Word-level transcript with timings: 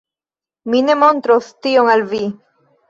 Mi 0.73 0.81
ne 0.87 0.97
montros 1.03 1.53
tion 1.67 1.95
al 1.97 2.07
vi 2.17 2.25